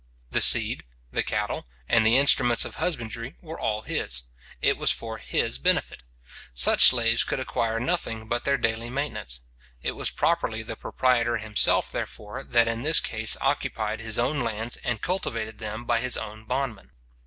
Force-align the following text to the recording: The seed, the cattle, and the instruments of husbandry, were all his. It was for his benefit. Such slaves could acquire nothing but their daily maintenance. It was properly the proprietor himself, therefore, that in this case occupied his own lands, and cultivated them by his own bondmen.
The 0.31 0.41
seed, 0.41 0.83
the 1.11 1.21
cattle, 1.21 1.67
and 1.87 2.03
the 2.03 2.17
instruments 2.17 2.65
of 2.65 2.77
husbandry, 2.77 3.35
were 3.39 3.59
all 3.59 3.83
his. 3.83 4.23
It 4.59 4.75
was 4.75 4.89
for 4.89 5.19
his 5.19 5.59
benefit. 5.59 6.01
Such 6.55 6.85
slaves 6.87 7.23
could 7.23 7.39
acquire 7.39 7.79
nothing 7.79 8.27
but 8.27 8.43
their 8.43 8.57
daily 8.57 8.89
maintenance. 8.89 9.41
It 9.83 9.91
was 9.91 10.09
properly 10.09 10.63
the 10.63 10.75
proprietor 10.75 11.37
himself, 11.37 11.91
therefore, 11.91 12.43
that 12.43 12.67
in 12.67 12.81
this 12.81 12.99
case 12.99 13.37
occupied 13.41 13.99
his 14.01 14.17
own 14.17 14.39
lands, 14.39 14.77
and 14.77 15.03
cultivated 15.03 15.59
them 15.59 15.85
by 15.85 15.99
his 15.99 16.17
own 16.17 16.45
bondmen. 16.45 16.89